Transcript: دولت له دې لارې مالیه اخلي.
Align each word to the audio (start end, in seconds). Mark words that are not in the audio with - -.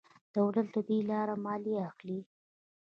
دولت 0.37 0.67
له 0.75 0.81
دې 0.87 0.99
لارې 1.09 1.35
مالیه 1.45 1.81
اخلي. 1.89 2.19